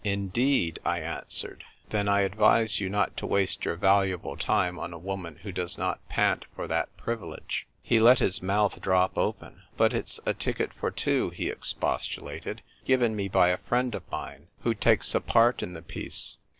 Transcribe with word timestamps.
"Indeed?" 0.17 0.79
I 0.83 0.97
answered." 1.01 1.63
Then 1.91 2.09
I 2.09 2.21
advise 2.21 2.79
you 2.79 2.89
not 2.89 3.15
to 3.17 3.27
waste 3.27 3.65
your 3.65 3.75
valuable 3.75 4.35
time 4.35 4.79
on 4.79 4.93
a 4.93 4.97
woman 4.97 5.35
who 5.43 5.51
does 5.51 5.77
not 5.77 5.99
pant 6.09 6.45
for 6.55 6.67
that 6.69 6.97
privilege," 6.97 7.67
He 7.83 7.99
let 7.99 8.17
his 8.17 8.41
mouth 8.41 8.81
drop 8.81 9.15
open." 9.15 9.61
But 9.77 9.93
it's 9.93 10.19
a 10.25 10.33
ticket 10.33 10.73
for 10.73 10.89
two," 10.89 11.29
he 11.29 11.51
expostulated," 11.51 12.63
given 12.83 13.15
me 13.15 13.27
by 13.27 13.49
a 13.49 13.57
friend 13.59 13.93
of 13.93 14.01
mine 14.11 14.47
who 14.61 14.73
takes 14.73 15.13
a 15.13 15.21
part 15.21 15.61
in 15.61 15.73
the 15.75 15.83
piece. 15.83 16.37